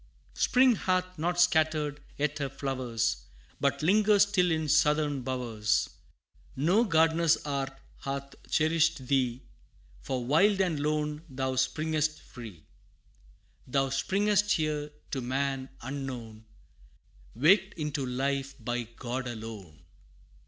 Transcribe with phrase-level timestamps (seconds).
[0.33, 3.25] Spring hath not scattered yet her flowers,
[3.59, 5.89] But lingers still in southern bowers;
[6.55, 9.43] No gardener's art hath cherished thee,
[9.99, 12.65] For wild and lone thou springest free.
[13.67, 16.45] Thou springest here to man unknown,
[17.35, 19.83] Waked into life by God alone!